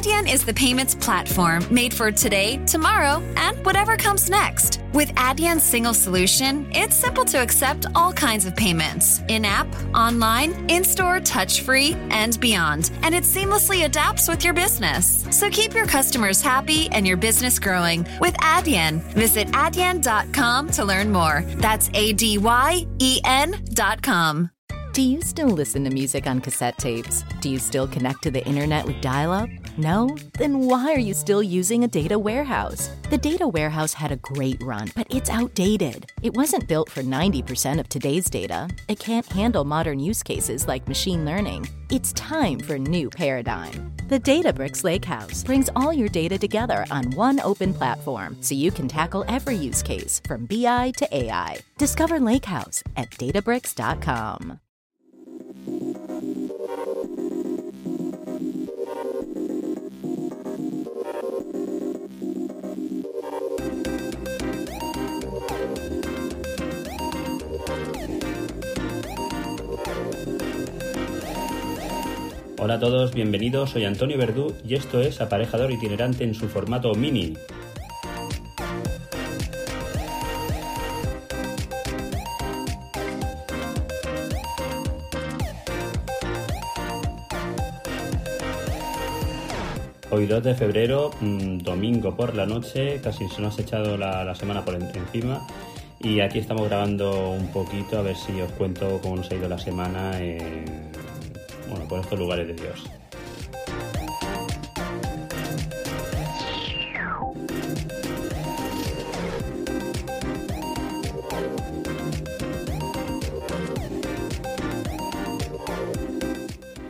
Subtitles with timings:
[0.00, 4.80] Adyen is the payments platform made for today, tomorrow, and whatever comes next.
[4.94, 10.52] With Adyen's single solution, it's simple to accept all kinds of payments in app, online,
[10.70, 12.92] in store, touch free, and beyond.
[13.02, 15.26] And it seamlessly adapts with your business.
[15.30, 19.02] So keep your customers happy and your business growing with Adyen.
[19.12, 21.44] Visit adyen.com to learn more.
[21.58, 24.50] That's A D Y E N.com.
[24.94, 27.22] Do you still listen to music on cassette tapes?
[27.42, 29.50] Do you still connect to the internet with dial up?
[29.76, 30.16] No?
[30.38, 32.90] Then why are you still using a data warehouse?
[33.10, 36.10] The data warehouse had a great run, but it's outdated.
[36.22, 38.68] It wasn't built for 90% of today's data.
[38.88, 41.68] It can't handle modern use cases like machine learning.
[41.90, 43.92] It's time for a new paradigm.
[44.08, 48.88] The Databricks Lakehouse brings all your data together on one open platform so you can
[48.88, 51.58] tackle every use case from BI to AI.
[51.78, 54.60] Discover Lakehouse at databricks.com.
[72.62, 76.94] Hola a todos, bienvenidos, soy Antonio Verdú y esto es Aparejador Itinerante en su formato
[76.94, 77.32] mini.
[90.10, 94.34] Hoy 2 de febrero, mm, domingo por la noche, casi se nos ha echado la,
[94.34, 95.46] semana por encima
[95.98, 99.48] y aquí estamos grabando un poquito a ver si os cuento cómo nos ha ido
[99.48, 100.12] la semana
[101.70, 102.84] bueno, por estos lugares de Dios.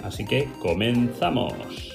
[0.03, 1.90] Así que comenzamos.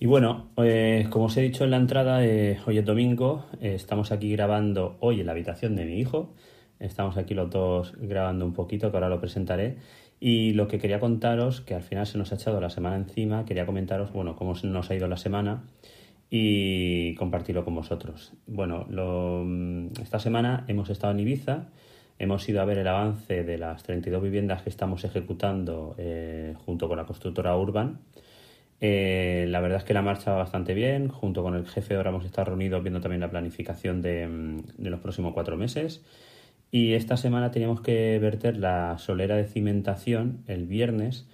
[0.00, 3.74] Y bueno, eh, como os he dicho en la entrada, eh, hoy es domingo, eh,
[3.74, 6.34] estamos aquí grabando hoy en la habitación de mi hijo,
[6.78, 9.78] estamos aquí los dos grabando un poquito, que ahora lo presentaré,
[10.20, 13.44] y lo que quería contaros, que al final se nos ha echado la semana encima,
[13.44, 15.64] quería comentaros, bueno, cómo nos ha ido la semana
[16.30, 18.34] y compartirlo con vosotros.
[18.46, 21.70] Bueno, mm, esta semana hemos estado en Ibiza,
[22.20, 25.96] hemos ido a ver el avance de las 32 viviendas que estamos ejecutando
[26.64, 27.98] junto con la constructora Urban,
[28.80, 31.08] eh, la verdad es que la marcha va bastante bien.
[31.08, 34.90] Junto con el jefe ahora hemos estado reunidos viendo también la planificación de, mm, de,
[34.90, 36.04] los próximos cuatro meses.
[36.70, 41.28] Y esta semana teníamos que verter la solera de cimentación el viernes.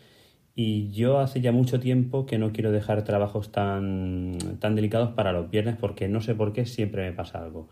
[0.56, 5.32] Y yo hace ya mucho tiempo que no quiero dejar trabajos tan, tan delicados para
[5.32, 7.69] los viernes porque no sé por qué siempre me pasa algo.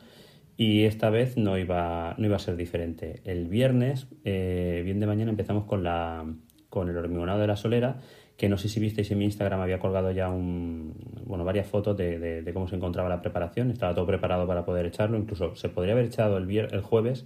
[0.57, 3.23] Y esta vez no iba, no iba a ser diferente.
[3.25, 6.27] El viernes, eh, bien de mañana, empezamos con, la,
[6.69, 8.01] con el hormigonado de la solera
[8.43, 11.97] que no sé si visteis en mi Instagram, había colgado ya un, bueno, varias fotos
[11.97, 13.71] de, cómo se encontraba la preparación.
[13.71, 15.17] Estaba todo preparado para poder echarlo.
[15.17, 17.25] Incluso se podría haber echado el, el jueves,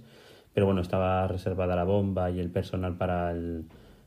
[0.53, 3.65] pero bueno, estaba reservada la bomba y el personal para el,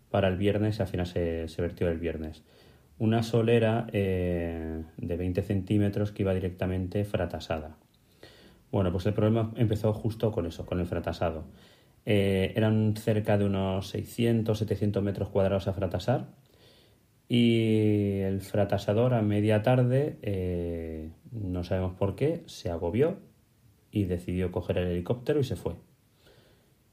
[0.09, 2.44] para el viernes y al final se, se vertió el viernes.
[3.00, 7.76] Una solera eh, de 20 centímetros que iba directamente fratasada.
[8.70, 11.43] Bueno, pues el problema empezó justo con eso, con el fratasado.
[12.06, 16.38] Eh, eran cerca de unos 600, 700 metros cuadrados a fratasar
[17.32, 23.18] y el fratasador a media tarde, eh, no sabemos por qué, se agobió
[23.92, 25.76] y decidió coger el helicóptero y se fue.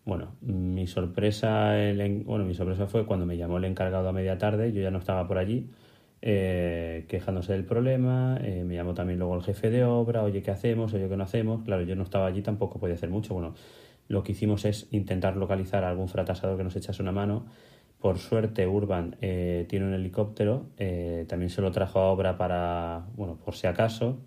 [0.05, 1.73] Bueno, mi sorpresa,
[2.25, 4.99] bueno, mi sorpresa fue cuando me llamó el encargado a media tarde, yo ya no
[4.99, 5.71] estaba por allí,
[6.21, 10.51] eh, quejándose del problema, eh, me llamó también luego el jefe de obra, oye, ¿qué
[10.51, 10.93] hacemos?
[10.93, 11.63] Oye, ¿qué no hacemos?
[11.63, 13.33] Claro, yo no estaba allí, tampoco podía hacer mucho.
[13.33, 13.55] Bueno,
[14.07, 17.47] lo que hicimos es intentar localizar a algún fratasador que nos echase una mano
[17.99, 23.07] por suerte, Urban eh, tiene un helicóptero, eh, también se lo trajo a obra para,
[23.15, 24.19] bueno, por si acaso.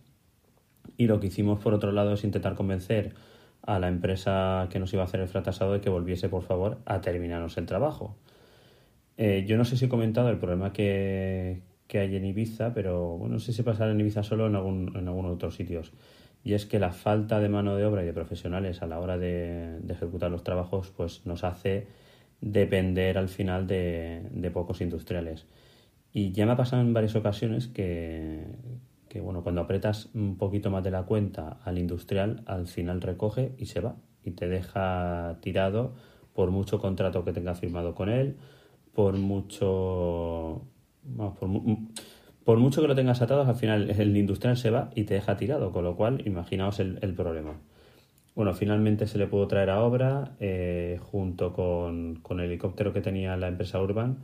[0.96, 3.14] Y lo que hicimos, por otro lado, es intentar convencer
[3.62, 6.78] a la empresa que nos iba a hacer el fratasado de que volviese, por favor,
[6.84, 8.16] a terminarnos el trabajo.
[9.16, 11.62] Eh, yo no sé si he comentado el problema que,
[11.92, 15.06] hay en Ibiza, pero bueno, no sé si pasará en Ibiza solo en algún, en
[15.08, 15.92] algunos otros sitios.
[16.42, 19.18] Y es que la falta de mano de obra y de profesionales a la hora
[19.18, 21.86] de, de ejecutar los trabajos, pues nos hace
[22.40, 25.46] depender al final de, pocos industriales.
[26.12, 28.44] Y ya me ha pasado en varias ocasiones que
[29.10, 33.52] que bueno, cuando apretas un poquito más de la cuenta al industrial, al final recoge
[33.58, 35.94] y se va y te deja tirado
[36.32, 38.36] por mucho contrato que tenga firmado con él,
[38.94, 40.62] por mucho
[42.44, 45.36] por, mucho que lo tengas atado, al final el industrial se va y te deja
[45.36, 47.58] tirado, con lo cual imaginaos el, problema.
[48.34, 53.00] Bueno, finalmente se le pudo traer a obra eh, junto con, con, el helicóptero que
[53.00, 54.18] tenía la empresa Urban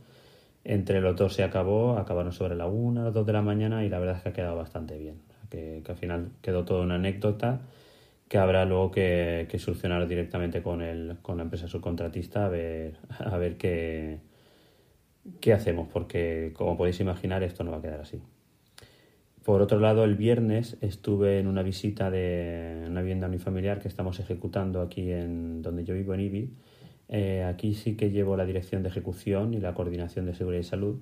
[0.67, 3.89] entre los dos se acabó, acabaron sobre la una, las dos de la mañana y
[3.89, 5.21] la verdad es que ha quedado bastante bien.
[5.49, 7.61] que, al final quedó toda una anécdota
[8.27, 13.37] que habrá luego que, solucionar directamente con, el, con la empresa subcontratista a ver, a
[13.37, 14.19] ver qué,
[15.39, 18.21] qué hacemos, porque como podéis imaginar esto no va a quedar así.
[19.47, 24.19] Por otro lado, el viernes estuve en una visita de una vivienda unifamiliar que estamos
[24.19, 26.49] ejecutando aquí en donde yo vivo en Ibi
[27.07, 30.65] eh, aquí sí que llevo la dirección de ejecución y la coordinación de seguridad y
[30.65, 30.97] salud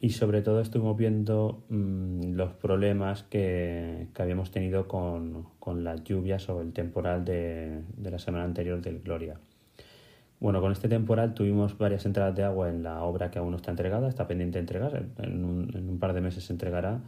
[0.00, 5.44] y sobre todo estuvimos viendo mm, los problemas que, habíamos tenido con,
[5.84, 9.38] las lluvias o el temporal de, la semana anterior del Gloria.
[10.40, 13.58] Bueno, con este temporal tuvimos varias entradas de agua en la obra que aún no
[13.58, 17.02] está entregada, está pendiente de entregar, en un, par de meses se entregará.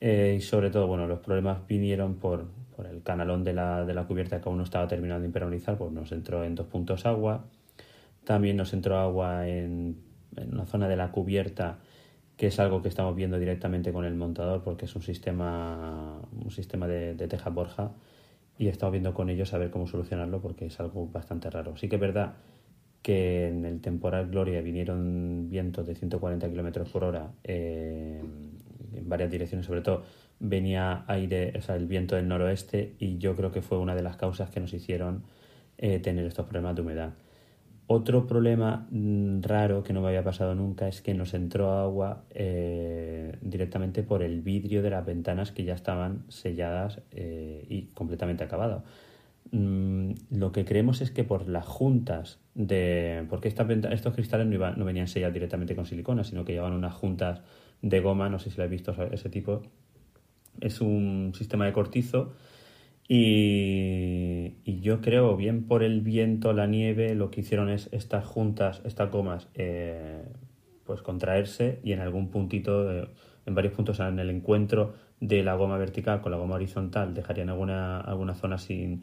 [0.00, 3.94] Eh, y sobre todo, bueno, los problemas vinieron por, por el canalón de la, de
[3.94, 7.06] la cubierta que aún no estaba terminado de impermeabilizar, pues nos entró en dos puntos
[7.06, 7.44] agua.
[8.24, 10.00] También nos entró agua en,
[10.36, 11.78] en una zona de la cubierta
[12.36, 16.50] que es algo que estamos viendo directamente con el montador porque es un sistema, un
[16.50, 17.92] sistema de, de teja borja
[18.56, 21.76] y estamos viendo con ellos a ver cómo solucionarlo porque es algo bastante raro.
[21.76, 22.34] Sí que es verdad
[23.02, 28.22] que en el temporal Gloria vinieron vientos de 140 km por hora eh,
[28.94, 30.04] en varias direcciones, sobre todo
[30.38, 34.02] venía aire, o sea, el viento del noroeste y yo creo que fue una de
[34.02, 35.22] las causas que nos hicieron
[35.78, 37.12] eh, tener estos problemas de humedad.
[37.92, 42.22] Otro problema mm, raro que no me había pasado nunca es que nos entró agua
[42.30, 48.44] eh, directamente por el vidrio de las ventanas que ya estaban selladas eh, y completamente
[48.44, 48.84] acabadas.
[49.50, 53.26] Mm, lo que creemos es que por las juntas de...
[53.28, 57.40] porque estos cristales no venían sellados directamente con silicona, sino que llevaban unas juntas
[57.82, 59.62] de goma, no sé si lo habéis visto ese tipo,
[60.60, 62.34] es un sistema de cortizo
[63.12, 68.82] y, yo creo, bien por el viento, la nieve, lo que hicieron es estas juntas,
[68.84, 70.22] estas gomas, eh,
[70.84, 75.76] pues contraerse y en algún puntito, en varios puntos en el encuentro de la goma
[75.76, 79.02] vertical con la goma horizontal, dejarían alguna, alguna zona sin,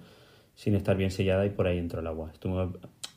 [0.56, 2.32] sin estar bien sellada y por ahí entró el agua.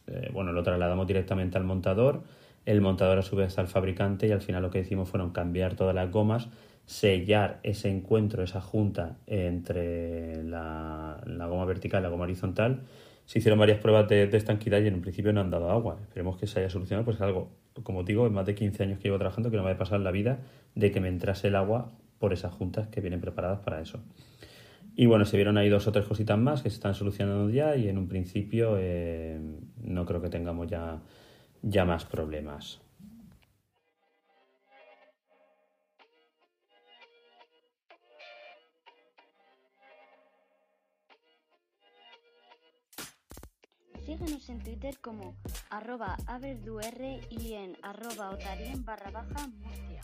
[0.07, 2.25] Eh, bueno, lo trasladamos directamente al montador,
[2.67, 5.75] el montador a su vez al fabricante y al final lo que hicimos fueron cambiar
[5.75, 6.49] todas las gomas
[6.91, 12.83] sellar ese encuentro, esa junta entre la, goma vertical y la goma horizontal.
[13.27, 15.99] Se hicieron varias pruebas de, estanquidad y en un principio no han dado agua.
[16.03, 17.53] Esperemos que se haya solucionado, pues es algo,
[17.85, 19.99] como digo, en más de 15 años que llevo trabajando, que no me ha pasado
[19.99, 20.41] en la vida
[20.75, 24.01] de que me entrase el agua por esas juntas que vienen preparadas para eso.
[24.97, 27.77] Y bueno, se vieron ahí dos o tres cositas más que se están solucionando ya
[27.77, 29.39] y en un principio eh,
[29.81, 31.01] no creo que tengamos ya,
[31.63, 32.81] ya más problemas.
[44.05, 45.37] Síguenos en Twitter como
[45.71, 46.17] arroba
[47.31, 50.03] y en arroba otarien barra baja Murcia.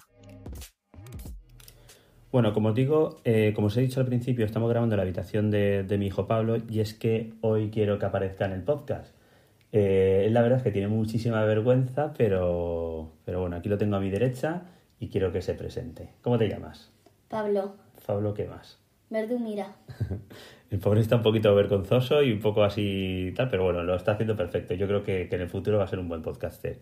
[2.31, 5.05] Bueno, como os digo, eh, como os he dicho al principio, estamos grabando en la
[5.05, 9.16] habitación de, mi hijo Pablo y es que hoy quiero que aparezca en el podcast.
[9.73, 14.01] Eh, la verdad es que tiene muchísima vergüenza, pero, pero bueno, aquí lo tengo a
[14.01, 14.63] mi derecha
[14.99, 16.11] y quiero que se presente.
[16.23, 16.93] ¿Cómo te llamas?
[17.29, 17.75] Pablo.
[18.07, 18.79] Pablo, ¿qué más?
[19.11, 19.77] Verdumira.
[20.71, 24.13] El pobre está un poquito vergonzoso y un poco así tal, pero bueno, lo está
[24.13, 24.75] haciendo perfecto.
[24.75, 26.81] Yo creo que, en el futuro va a ser un buen podcaster.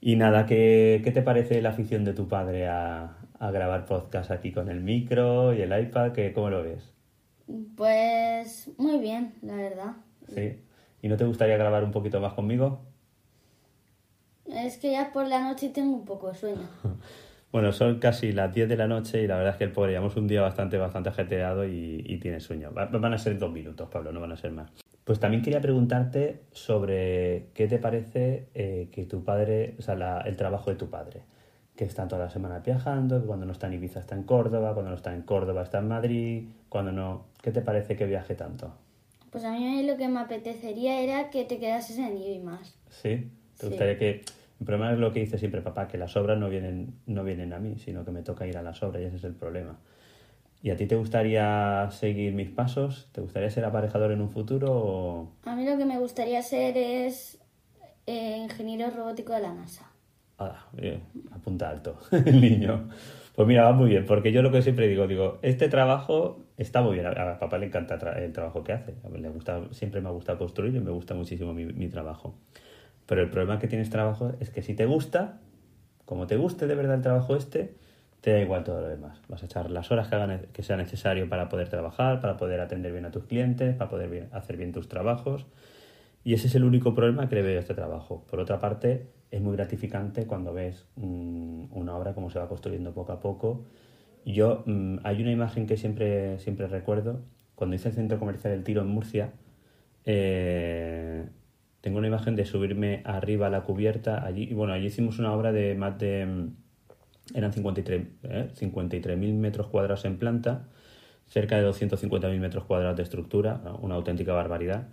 [0.00, 4.68] Y nada, ¿qué, te parece la afición de tu padre a, grabar podcast aquí con
[4.68, 6.12] el micro y el iPad?
[6.34, 6.92] ¿Cómo lo ves?
[7.76, 9.92] Pues muy bien, la verdad.
[10.28, 10.58] Sí.
[11.02, 12.80] ¿Y no te gustaría grabar un poquito más conmigo?
[14.46, 16.68] Es que ya por la noche tengo un poco de sueño.
[17.50, 19.92] Bueno, son casi las 10 de la noche y la verdad es que el pobre
[19.92, 22.72] llevamos un día bastante, bastante ajetreado y, tiene sueño.
[22.72, 24.70] van a ser dos minutos, Pablo, no van a ser más.
[25.02, 30.36] Pues también quería preguntarte sobre qué te parece eh, que tu padre, o sea, el
[30.36, 31.22] trabajo de tu padre,
[31.74, 34.74] que está toda la semana viajando, que cuando no está en Ibiza está en Córdoba,
[34.74, 38.34] cuando no está en Córdoba está en Madrid, cuando no, ¿qué te parece que viaje
[38.34, 38.74] tanto?
[39.30, 42.74] Pues a mí lo que me apetecería era que te quedases en Ibiza más.
[42.90, 43.30] ¿Sí?
[43.58, 44.22] ¿Te gustaría que
[44.60, 47.52] el problema es lo que dice siempre papá, que las obras no vienen, no vienen
[47.52, 49.78] a mí, sino que me toca ir a las obras y ese es el problema.
[50.60, 53.08] ¿Y a ti te gustaría seguir mis pasos?
[53.12, 55.28] ¿Te gustaría ser aparejador en un futuro?
[55.44, 57.38] A mí lo que me gustaría ser es
[58.06, 59.88] eh, ingeniero robótico de la NASA.
[60.38, 62.88] Ah, bien, apunta alto el niño.
[63.36, 66.82] Pues mira, va muy bien, porque yo lo que siempre digo, digo, este trabajo está
[66.82, 67.06] muy bien.
[67.06, 68.94] A, a papá le encanta el trabajo que hace.
[69.16, 72.34] Le gusta, siempre me ha gustado construir y me gusta muchísimo mi, trabajo.
[73.06, 75.40] Pero el problema que tienes trabajo es que si te gusta,
[76.04, 77.74] como te guste de verdad el trabajo este,
[78.20, 79.20] te da igual todo lo demás.
[79.28, 82.60] Vas a echar las horas que, hagan, que sea necesario para poder trabajar, para poder
[82.60, 85.46] atender bien a tus clientes, para poder hacer bien tus trabajos.
[86.24, 88.26] Y ese es el único problema que le veo a este trabajo.
[88.28, 93.12] Por otra parte, es muy gratificante cuando ves una obra como se va construyendo poco
[93.12, 93.64] a poco.
[94.24, 97.24] Yo, mm, hay una imagen que siempre, siempre recuerdo.
[97.54, 99.32] Cuando hice el centro comercial El Tiro en Murcia,
[100.04, 101.28] eh,
[101.80, 104.44] tengo una imagen de subirme arriba a la cubierta allí.
[104.50, 106.26] Y bueno, allí hicimos una obra de más de...
[106.26, 106.56] mm,
[107.36, 108.48] Eran 53 ¿eh?
[108.54, 110.68] 53.000 metros cuadrados en planta,
[111.26, 114.88] cerca de 250.000 metros cuadrados de estructura, una auténtica barbaridad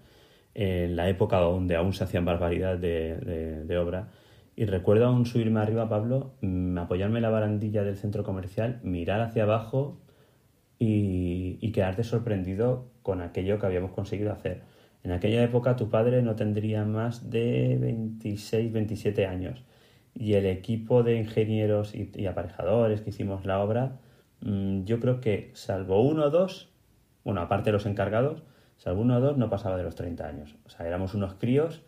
[0.56, 4.10] en la época donde aún se hacían barbaridades de, de- de obra.
[4.56, 9.22] Y recuerdo aún subirme arriba, Pablo, mm, apoyarme en la barandilla del centro comercial, mirar
[9.22, 10.00] hacia abajo
[10.80, 14.62] y, quedarte sorprendido con aquello que habíamos conseguido hacer.
[15.04, 19.64] En aquella época tu padre no tendría más de 26, 27 años
[20.14, 24.00] y el equipo de ingenieros y, y aparejadores que hicimos la obra,
[24.42, 26.72] mm, yo creo que salvo uno o dos,
[27.26, 28.44] bueno, aparte de los encargados,
[28.78, 30.56] salvo uno o dos, no pasaba de los 30 años.
[30.66, 31.82] O sea, éramos unos críos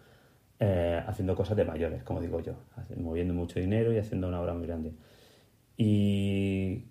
[0.60, 2.54] eh, haciendo cosas de mayores, como digo yo,
[2.98, 4.94] moviendo mucho dinero y haciendo una obra muy grande.
[5.78, 6.86] Y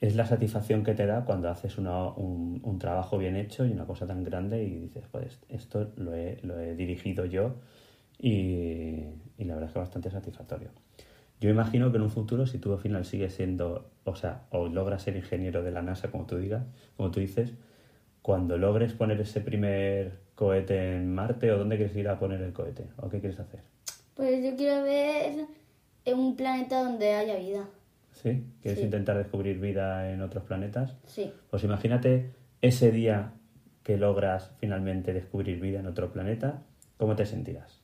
[0.00, 3.72] es la satisfacción que te da cuando haces una- un, un trabajo bien hecho y
[3.72, 7.56] una cosa tan grande y dices, pues esto lo he, lo he dirigido yo
[8.18, 9.04] y,
[9.38, 10.70] y la verdad es que bastante satisfactorio.
[11.40, 14.68] Yo imagino que en un futuro, si tú al final sigues siendo, o sea, o
[14.68, 16.64] logras ser ingeniero de la NASA, como tú digas,
[16.96, 17.54] como tú dices,
[18.22, 22.52] cuando logres poner ese primer cohete en Marte, ¿o dónde quieres ir a poner el
[22.52, 22.84] cohete?
[22.98, 23.58] ¿O qué quieres hacer?
[24.14, 25.46] Pues yo quiero ver
[26.04, 27.64] en un planeta donde haya vida.
[28.12, 28.44] ¿Sí?
[28.62, 28.84] ¿Quieres Sí.
[28.84, 30.94] intentar descubrir vida en otros planetas?
[31.06, 31.32] Sí.
[31.50, 32.30] Pues imagínate
[32.62, 33.32] ese día
[33.82, 36.62] que logras finalmente descubrir vida en otro planeta,
[36.98, 37.80] ¿cómo te sentirás?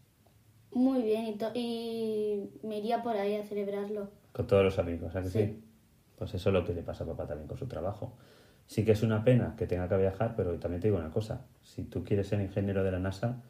[0.73, 1.37] Muy bien.
[1.55, 4.11] Y, y me iría por ahí a celebrarlo.
[4.31, 5.39] Con todos los amigos, ¿a que sí?
[5.41, 5.65] Sí.
[6.17, 8.13] Pues eso es lo que le pasa a papá también con su trabajo.
[8.67, 11.45] Sí que es una pena que tenga que viajar, pero también te digo una cosa.
[11.63, 13.43] Si tú quieres ser ingeniero de la NASA,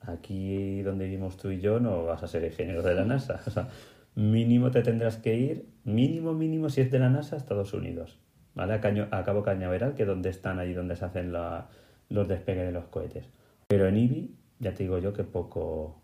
[0.00, 3.40] aquí donde vivimos tú y yo no vas a ser ingeniero de la NASA.
[3.46, 3.68] O sea,
[4.14, 8.18] mínimo te tendrás que ir, mínimo, mínimo, si es de la NASA, a Estados Unidos.
[8.54, 8.74] ¿Vale?
[8.74, 11.68] A, Caño- a Cabo Cañaveral, que es donde están, allí donde se hacen la-
[12.08, 13.26] los despegues de los cohetes.
[13.66, 16.00] Pero en IBI, ya te digo yo que poco,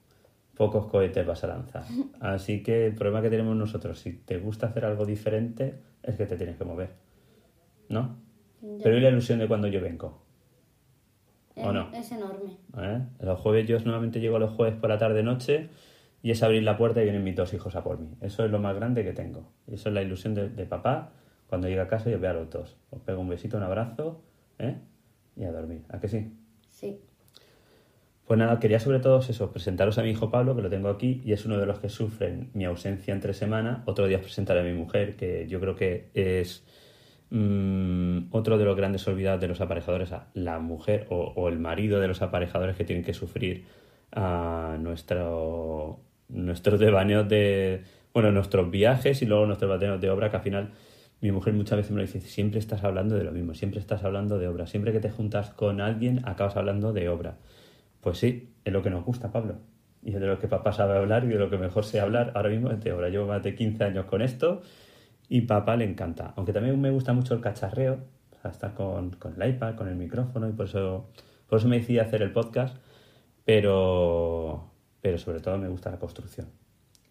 [0.57, 1.85] pocos cohetes vas a lanzar.
[2.21, 6.26] Así que el problema que tenemos nosotros, si te gusta hacer algo diferente, es que
[6.26, 6.90] te tienes que mover.
[7.88, 8.17] ¿No?
[8.62, 8.85] Ya.
[8.85, 10.23] Pero ¿y la ilusión de cuando yo vengo?
[11.57, 11.90] ¿O Es- no?
[11.95, 12.57] Es enorme.
[12.79, 13.00] ¿Eh?
[13.21, 15.69] Los jueves yo normalmente llego los jueves por la tarde-noche
[16.23, 18.09] y es abrir la puerta y vienen mis dos hijos a por mí.
[18.21, 19.50] Eso es lo más grande que tengo.
[19.67, 21.12] Y eso es la ilusión de, de papá
[21.49, 22.76] cuando llega a casa y os ve a los dos.
[22.90, 24.23] Os pego un besito, un abrazo
[24.59, 24.76] ¿eh?
[25.37, 25.83] y a dormir.
[25.88, 26.33] ¿A que sí?
[26.71, 27.00] Sí.
[28.26, 31.21] Pues nada, quería sobre todo eso, presentaros a mi hijo Pablo, que lo tengo aquí,
[31.25, 33.83] y es uno de los que sufren mi ausencia entre semana.
[33.87, 36.64] Otro día os presentaré a mi mujer, que yo creo que es
[37.30, 42.08] mm, otro de los grandes olvidados de los aparejadores, la mujer o, el marido de
[42.08, 43.66] los aparejadores que tienen que sufrir
[44.12, 47.82] a nuestro, nuestros devaneos de,
[48.12, 50.70] bueno, nuestros viajes y luego nuestros devaneos de obra, que al final
[51.20, 54.38] mi mujer muchas veces me dice, siempre estás hablando de lo mismo, siempre estás hablando
[54.38, 57.37] de obra, siempre que te juntas con alguien acabas hablando de obra.
[58.00, 59.56] Pues sí, es lo que nos gusta, Pablo.
[60.02, 62.32] Y es de lo que papá sabe hablar y de lo que mejor sé hablar
[62.34, 63.10] ahora mismo es de obra.
[63.10, 64.62] Llevo más de 15 años con esto
[65.30, 66.34] y papá le encanta.
[66.37, 67.94] Aunque también me gusta mucho el cacharreo,
[68.37, 71.06] o sea, estar con, con el iPad, con el micrófono y por eso,
[71.49, 72.76] por eso me decidí hacer el podcast.
[73.44, 74.64] Pero,
[75.00, 76.46] pero sobre todo me gusta la construcción.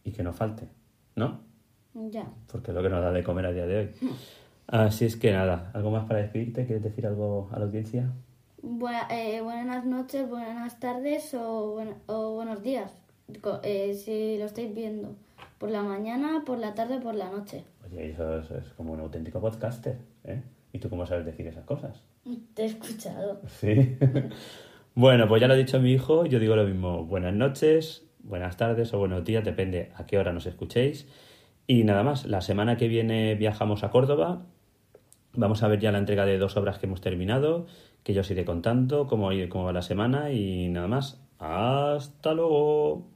[0.03, 0.67] Y que no falte,
[1.15, 1.41] ¿no?
[1.93, 2.27] Ya.
[2.51, 3.89] Porque es lo que nos da de comer a día de hoy.
[4.67, 6.65] Así es que nada, ¿algo más para despedirte?
[6.65, 8.09] ¿Quieres decir algo a la audiencia?
[8.61, 12.91] Buena- eh, buenas noches, buenas tardes o, buen- o buenos días.
[13.63, 15.15] Eh, si lo estáis viendo.
[15.57, 17.65] Por la mañana, por la tarde, por la noche.
[17.91, 20.41] Oye, eso es, es como un auténtico podcaster, ¿eh?
[20.71, 22.03] ¿Y tú cómo sabes decir esas cosas?
[22.53, 23.41] Te he escuchado.
[23.47, 23.97] Sí.
[24.95, 27.05] bueno, pues ya lo ha dicho mi hijo, yo digo lo mismo.
[27.05, 31.07] Buenas noches, buenas tardes o buenos días, depende a qué hora nos escuchéis.
[31.65, 34.45] Y nada más, la semana que viene viajamos a Córdoba.
[35.33, 37.67] Vamos a ver ya la entrega de dos obras que hemos terminado,
[38.03, 41.21] que yo os iré contando cómo, cómo va la semana y nada más.
[41.37, 43.07] Hasta luego.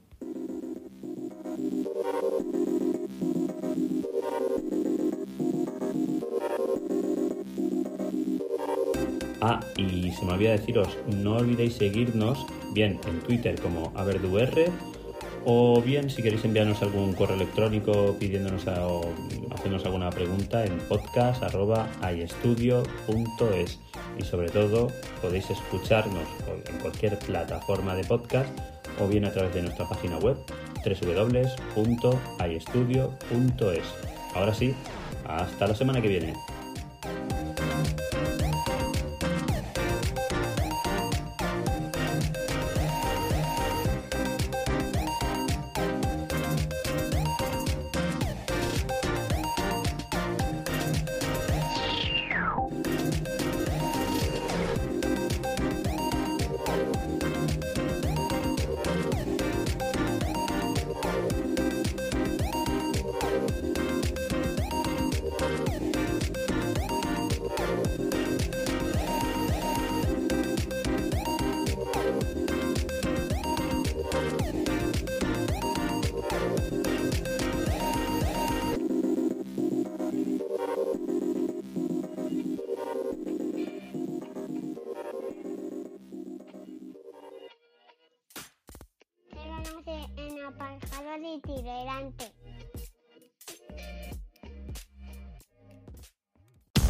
[9.46, 14.72] Ah, y se me olvida deciros, no olvidéis seguirnos bien en Twitter como AverduR
[15.44, 19.02] o bien si queréis enviarnos algún correo electrónico pidiéndonos o
[19.54, 23.80] hacernos alguna pregunta en podcast.ayestudio.es
[24.18, 24.88] y sobre todo
[25.20, 26.26] podéis escucharnos
[26.66, 28.48] en cualquier plataforma de podcast
[28.98, 30.38] o bien a través de nuestra página web
[30.86, 33.84] www.ayestudio.es.
[34.34, 34.74] Ahora sí,
[35.28, 36.32] hasta la semana que viene.